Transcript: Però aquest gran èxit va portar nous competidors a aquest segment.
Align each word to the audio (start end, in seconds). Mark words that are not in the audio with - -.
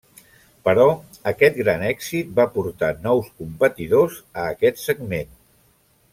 Però 0.67 0.85
aquest 1.31 1.59
gran 1.59 1.83
èxit 1.89 2.31
va 2.39 2.47
portar 2.57 2.89
nous 3.05 3.29
competidors 3.43 4.17
a 4.41 4.47
aquest 4.57 4.83
segment. 4.89 5.33